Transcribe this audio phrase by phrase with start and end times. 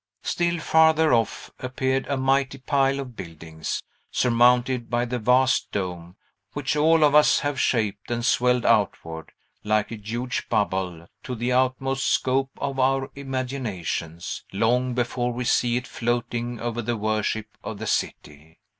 [0.23, 6.15] Still farther off appeared a mighty pile of buildings, surmounted by the vast dome,
[6.53, 9.31] which all of us have shaped and swelled outward,
[9.63, 15.77] like a huge bubble, to the utmost Scope of our imaginations, long before we see
[15.77, 18.57] it floating over the worship of the city.